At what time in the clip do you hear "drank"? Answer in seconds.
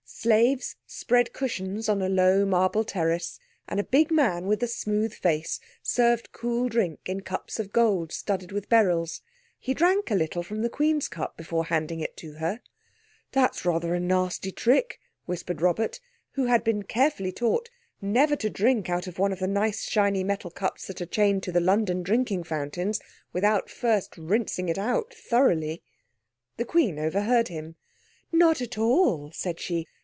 9.73-10.11